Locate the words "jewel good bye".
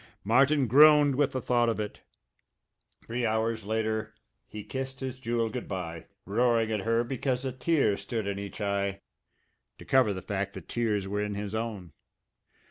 5.19-6.07